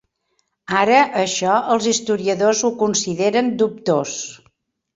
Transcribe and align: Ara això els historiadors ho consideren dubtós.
Ara 0.79 1.01
això 1.23 1.59
els 1.75 1.89
historiadors 1.93 2.65
ho 2.65 2.73
consideren 2.81 3.55
dubtós. 3.63 4.19